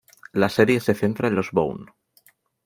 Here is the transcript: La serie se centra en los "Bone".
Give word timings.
La 0.43 0.47
serie 0.53 0.79
se 0.79 0.95
centra 0.95 1.27
en 1.27 1.35
los 1.35 1.51
"Bone". 1.51 1.85